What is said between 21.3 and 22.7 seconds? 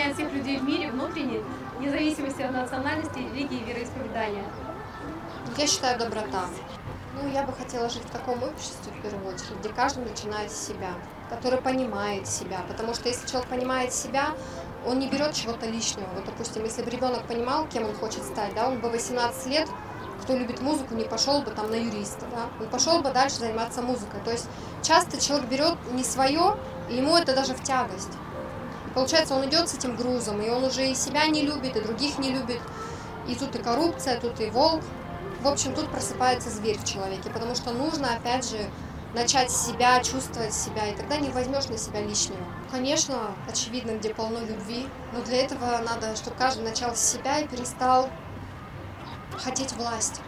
бы там на юриста, да, он